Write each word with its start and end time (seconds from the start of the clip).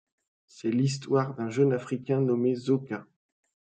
C'est 0.47 0.71
l'histoire 0.71 1.35
d'un 1.35 1.51
jeune 1.51 1.73
Africain 1.73 2.21
nommé 2.21 2.55
Zoka. 2.55 3.05